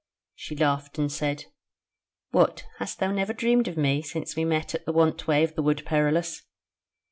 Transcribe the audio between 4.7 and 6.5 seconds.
at the want way of the Wood Perilous?"